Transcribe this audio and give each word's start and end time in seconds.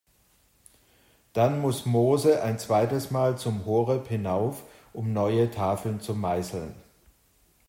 Dann 1.33 1.61
muss 1.61 1.85
Mose 1.85 2.41
ein 2.41 2.57
zweites 2.57 3.11
Mal 3.11 3.37
zum 3.37 3.67
Horeb 3.67 4.07
hinauf, 4.07 4.63
um 4.93 5.13
neue 5.13 5.51
Tafeln 5.51 5.99
zu 6.01 6.15
meißeln. 6.15 6.73